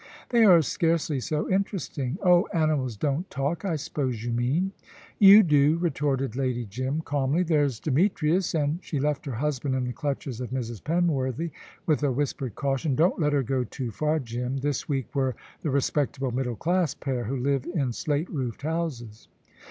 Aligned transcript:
"They 0.29 0.45
are 0.45 0.63
scarcely 0.63 1.19
so 1.19 1.47
interesting." 1.47 2.17
"Oh! 2.23 2.47
Animals 2.55 2.97
don't 2.97 3.29
talk, 3.29 3.63
I 3.63 3.75
'spose 3.75 4.23
you 4.23 4.31
mean." 4.31 4.71
"You 5.19 5.43
do," 5.43 5.77
retorted 5.77 6.35
Lady 6.35 6.65
Jim, 6.65 7.01
calmly. 7.01 7.43
"There's 7.43 7.79
Demetrius!" 7.79 8.55
and 8.55 8.79
she 8.81 8.97
left 8.99 9.27
her 9.27 9.33
husband 9.33 9.75
in 9.75 9.83
the 9.83 9.93
clutches 9.93 10.41
of 10.41 10.49
Mrs. 10.49 10.81
Penworthy, 10.83 11.51
with 11.85 12.01
a 12.01 12.11
whispered 12.11 12.55
caution. 12.55 12.95
"Don't 12.95 13.19
let 13.19 13.31
her 13.33 13.43
go 13.43 13.63
too 13.63 13.91
far, 13.91 14.17
Jim. 14.19 14.57
This 14.57 14.89
week 14.89 15.05
we're 15.13 15.35
the 15.61 15.69
respectable 15.69 16.31
middle 16.31 16.55
class 16.55 16.95
pair, 16.95 17.25
who 17.25 17.37
live 17.37 17.67
in 17.67 17.93
slate 17.93 18.27
roofed 18.31 18.63
houses." 18.63 19.27